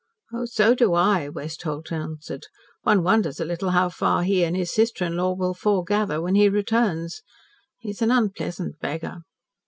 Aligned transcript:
"So 0.45 0.73
do 0.73 0.95
I," 0.95 1.29
Westholt 1.29 1.91
answered. 1.91 2.47
"One 2.81 3.03
wonders 3.03 3.39
a 3.39 3.45
little 3.45 3.69
how 3.69 3.89
far 3.89 4.23
he 4.23 4.43
and 4.43 4.57
his 4.57 4.71
sister 4.71 5.05
in 5.05 5.15
law 5.15 5.35
will 5.35 5.53
'foregather' 5.53 6.19
when 6.19 6.33
he 6.33 6.49
returns. 6.49 7.21
He's 7.77 8.01
an 8.01 8.09
unpleasant 8.09 8.79
beggar." 8.79 9.17